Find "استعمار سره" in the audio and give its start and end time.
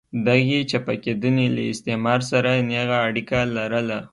1.73-2.51